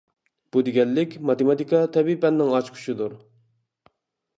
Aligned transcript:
بۇ 0.55 0.63
دېگەنلىك 0.69 1.13
ماتېماتىكا 1.31 1.85
تەبىئىي 1.99 2.21
پەننىڭ 2.27 2.53
ئاچقۇچىدۇر. 2.57 3.19